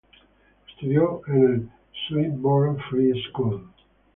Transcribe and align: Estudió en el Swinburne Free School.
Estudió 0.67 1.21
en 1.27 1.43
el 1.47 1.69
Swinburne 2.07 2.79
Free 2.89 3.13
School. 3.29 3.67